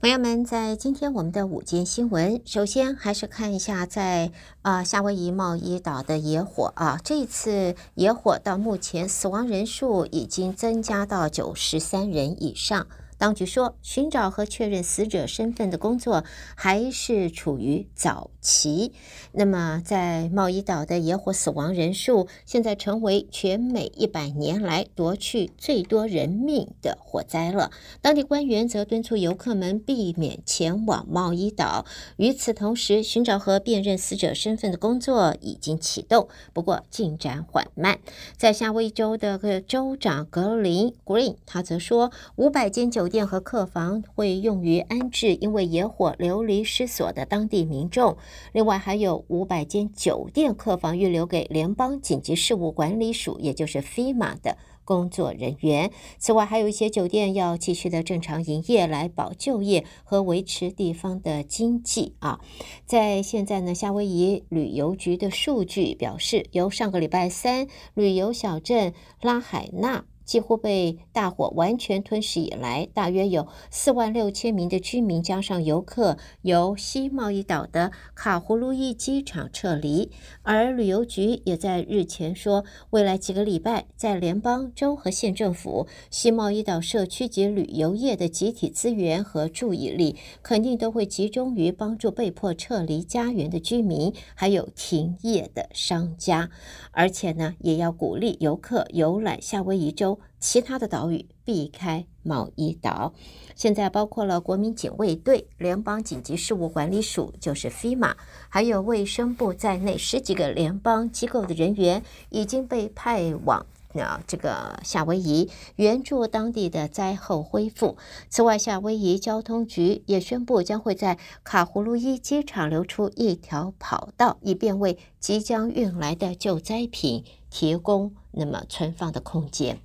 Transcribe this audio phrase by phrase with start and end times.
[0.00, 4.32] 朋友们，在今天我们的午间新闻，首先还是看一下在
[4.62, 12.86] 啊夏威夷贸易岛的野火啊，这一次野火到目前死亡人数已经增加到九十三人以上。
[13.20, 16.24] 当局说，寻找和确认死者身份的工作
[16.56, 18.92] 还是处于早期。
[19.32, 27.70] 那么，在茂伊岛的野火死亡人数现在成为全美一百年来夺去最多人命的火灾了。
[28.00, 31.84] 当地官员则敦促游客们避免前往茂伊岛。
[32.16, 37.98] 与此同时，寻找和辨认死者身份的工作已经启动，不过进展缓慢。
[38.38, 48.16] 在夏威夷州的州长格林 Green，他则说，五百间酒店和客房会用于安置因为野火流离失所的当地民众，
[48.52, 55.90] 另外还有五百间酒店客房预留给联邦紧急事务管理署，也就是 FEMA 的工作人员。
[56.18, 62.40] 此外，还有一些酒店要继续的正常营业，来保就业和维持地方的经济啊。
[62.86, 70.04] 在现在呢，夏威夷旅游局的数据表示，由上个礼拜三旅游小镇拉海纳。
[70.30, 80.12] 几乎被大火完全吞噬以来，大约有四万六千名的居民加上游客由西贸易岛的卡胡卢伊机场撤离。
[80.42, 90.14] 而旅游局也在日前说，未来几个礼拜，在联邦、州和县政府、西贸易岛社区及旅游业的集体资源和注意力，
[90.44, 96.50] 肯定都会集中于帮助被迫撤离家园的居民，还有停业的商家。
[96.92, 100.19] 而且呢，也要鼓励游客游览夏威夷州。
[100.38, 103.12] 其他的岛屿避开茂伊岛，
[103.54, 108.14] 现在包括了国民警卫队、联邦紧急事务管理署，就是 FEMA，
[108.48, 117.96] 还有卫生部在内十几个联邦机构的人员已经被派往啊这个夏威夷援助当地的灾后恢复。
[118.28, 129.80] 此外，夏威夷交通局也宣布将会在卡胡卢伊机场留出一条跑道，以便为即将运来的救灾品提供那么存放的空间。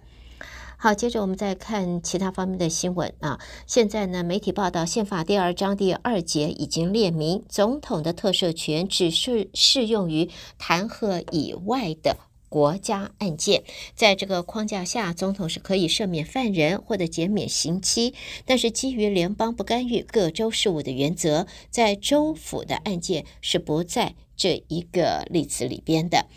[0.78, 3.40] 好，接着我们再看其他方面的新闻啊。
[3.66, 12.18] 现在呢，媒体报道，宪法第二章第二节已经列明，总统的特赦权只是适用于弹劾以外的
[12.50, 13.64] 国家案件。
[13.96, 18.14] 在这个框架下，总统是可以赦免犯人或者减免刑期，
[18.46, 26.28] 但是基于联邦不干预各州事务的原则，在州府的案件是不在这一个例子里边的。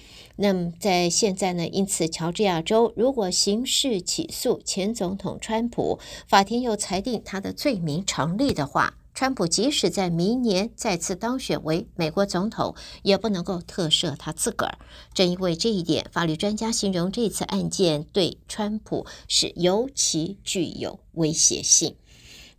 [0.40, 14.78] 那么在现在呢，因此乔治亚州如果刑事起诉前总统川普，法庭又裁定他的罪名成立的话，川普即使在明年再次当选为美国总统，也不能够特赦他自个儿。
[15.12, 21.96] 正因为这一点，法律专家形容这次案件对川普是尤其具有威胁性。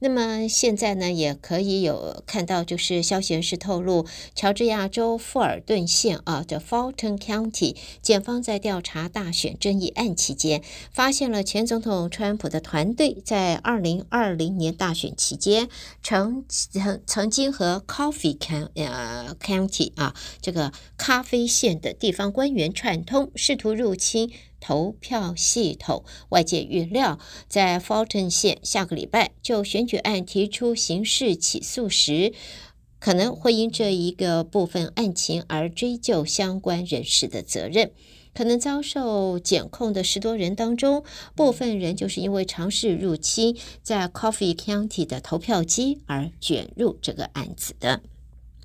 [0.01, 15.67] 那么现在呢，也可以有看到，就是消息人士透露，乔治亚州富尔顿县啊的 Fulton County 检方在调查大选争议案期间，发现了前总统川普的团队在二零二零年大选期间
[16.01, 24.31] 曾曾曾经和 Coffee County 呃 County 啊这个咖啡县的地方官员串通，试图入侵。
[24.59, 32.33] 投票系统，外界预料，在 Fulton 县下个礼拜就选举案提出刑事起诉时，
[32.99, 37.91] 可能会因这一个部分案情而追究相关人士的责任。
[38.31, 41.03] 可能遭受检控的十多人当中，
[41.35, 48.01] 部分人就是因为尝试入侵在 Coffee County 的投票机而卷入这个案子的。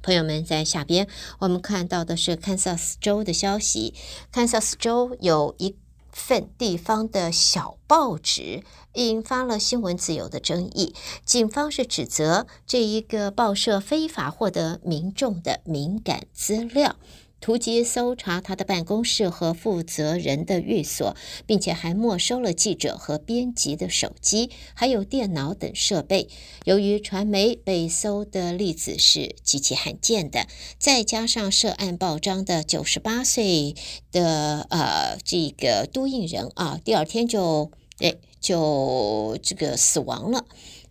[0.03, 3.95] 朋友们，在下边我们看到的是堪萨斯州的消息，
[4.31, 5.75] 堪萨斯州有一。
[6.15, 8.63] 份地方的小报纸
[8.95, 10.95] 引发了新闻自由的争议，
[11.25, 16.97] 警方是指责这一个报社非法获得民众的敏感资料。
[17.45, 26.31] 突击搜查他的办公室和负责人的寓所，并且还没收了记者和编辑的手机，还有电脑等设备。
[26.65, 30.47] 由于传媒被搜的例子是极其罕见的，
[30.79, 33.75] 再加上涉案报章的九十八岁
[34.11, 40.47] 的呃这个都印人啊，第二天就哎就这个死亡了。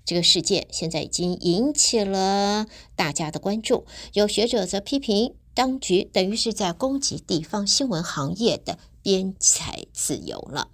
[0.05, 5.33] 这个事件现在已经引起了大家的关注，有学者则批评。
[5.53, 10.69] 当局等于是在攻击地方新闻行业的编采自由了。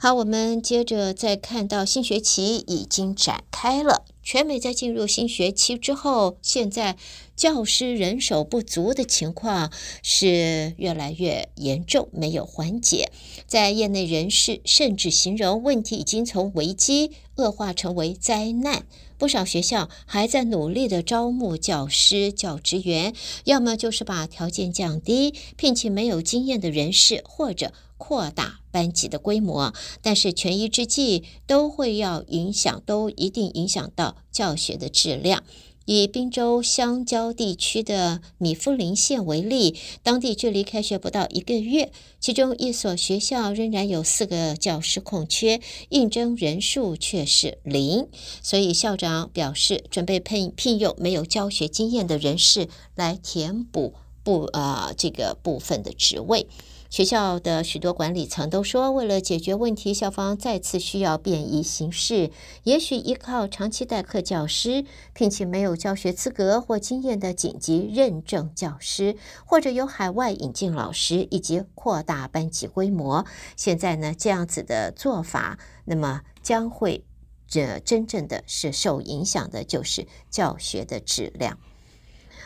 [0.00, 4.04] 好，我们接着再看到新学期已经展开了。
[4.22, 6.96] 全美在进入新学期之后，现在
[7.34, 9.72] 教师人手不足的情况
[10.04, 13.10] 是越来越严重，没有缓解。
[13.48, 18.86] 在业内人士甚至形容问题已经从危机恶化成为灾难。
[19.16, 23.12] 不少学校还在努力的招募教师、教职员，
[23.42, 29.74] 要么就是把条件降低，聘请没有经验的人士，或者扩大班级的规模。
[30.02, 35.42] 但是权宜之计都会要影响，都一定影响到教学的质量。
[35.84, 41.90] 以宾州乡郊地区的米夫林县为例，当地距离开学不到一个月，
[42.20, 48.06] 其中一所学校仍然有四个教师空缺，应征人数却是零。
[48.42, 56.46] 所以校长表示，准备聘聘用没有教学经验的人士来填补部啊、呃、这个部分的职位。
[56.90, 62.30] 学校的许多管理层都说，为了解决问题，校方再次需要变异形式，
[62.64, 73.26] 也许依靠长期代课教师，聘请没有教学资格或经验的紧急认证教师，或者由海外引进老师，以及扩大班级规模。
[73.54, 77.04] 现在呢，这样子的做法，那么将会
[77.46, 81.58] 这真正的是受影响的，就是教学的质量。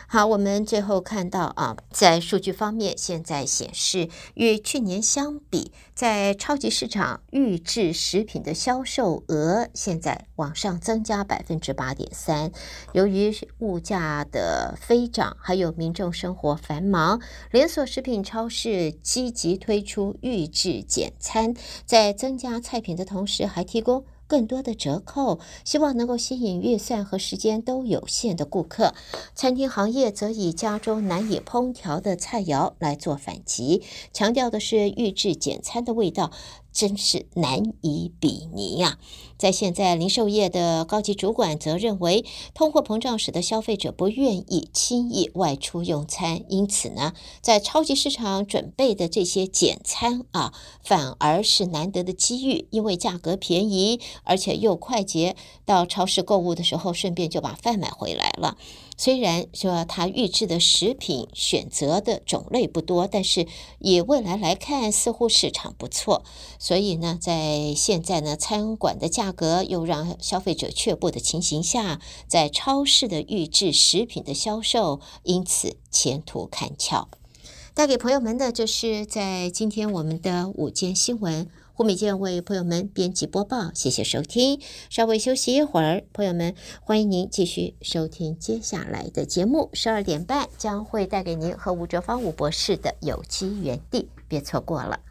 [0.07, 12.51] 好，我们最后看到啊，在数据方面，现在显示与去年相比，在超级市场预制食品的销售额现在往上增加百分之八点三。
[12.91, 17.19] 由于物价的飞涨，还有民众生活繁忙，
[17.49, 21.55] 连锁食品超市积极推出预制简餐，
[21.85, 24.05] 在增加菜品的同时，还提供。
[24.27, 28.93] 更多的折扣，希望能够吸引预算和时间都有限的顾客。
[29.35, 36.31] 餐厅行业则以家中难以烹调的菜肴来做反击，强调的是预制简餐的味道。
[36.73, 38.97] 真是难以比拟呀！
[39.37, 42.23] 在现在，零售业的高级主管则认为，
[42.53, 55.35] 通货膨胀使得消费者不愿意轻易外出用餐，因此呢，在超级市场准备的这些简餐啊，反而是难得的机遇，因为价格便宜，而且又快捷。
[55.65, 58.57] 到超市购物的时候，顺便就把饭买回来了。
[58.95, 63.47] 虽然说它预制的食品选择的种类不多，但是
[63.79, 66.23] 以未来来看，似乎市场不错。
[66.63, 77.09] 所以呢，在现在呢，餐馆的价格又让消费者却步的情形下，在超市的预制食品的销售因此前途看俏。
[77.73, 81.49] 带给朋友们的，就是在今天我们的午间新闻。
[81.73, 84.61] 胡美健为朋友们编辑播报，谢谢收听。
[84.89, 89.69] 稍微休息一会儿，朋友们欢迎您继续收听接下来的节目。
[89.73, 95.01] 十二点半将会带给您和吴哲芳吴博士的有机园地，别错过了。